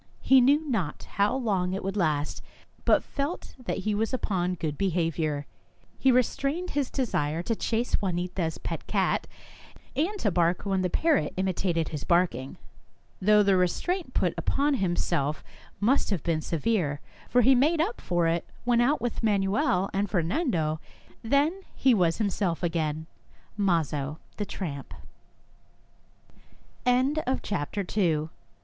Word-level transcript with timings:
He 0.23 0.41
knew 0.41 0.67
not 0.67 1.03
how 1.03 1.35
long 1.35 1.73
it 1.73 1.83
would 1.83 1.95
last, 1.95 2.41
but 2.85 3.03
felt 3.03 3.53
that 3.63 3.77
he 3.85 3.93
was 3.93 4.15
upon 4.15 4.55
good 4.55 4.75
behaviour. 4.75 5.45
He 5.99 6.11
restrained 6.11 6.71
his 6.71 6.89
desire 6.89 7.43
to 7.43 7.55
chase 7.55 8.01
Juanita's 8.01 8.57
pet 8.57 8.87
cat, 8.87 9.27
and 9.95 10.17
to 10.19 10.31
bark 10.31 10.65
when 10.65 10.81
the 10.81 10.89
parrot 10.89 11.35
imitated 11.37 11.89
his 11.89 12.03
barking, 12.03 12.57
though 13.21 13.43
the 13.43 13.55
restraint 13.55 14.15
put 14.15 14.33
upon 14.39 14.73
himself 14.73 15.43
must 15.79 16.09
have 16.09 16.23
been 16.23 16.41
severe, 16.41 16.99
for 17.29 17.41
he 17.43 17.53
made 17.53 17.79
up 17.79 18.01
for 18.01 18.25
it 18.25 18.43
when 18.65 18.81
out 18.81 19.01
with 19.01 19.21
Manuel 19.21 19.91
and 19.93 20.09
Fer 20.09 20.23
nando. 20.23 20.79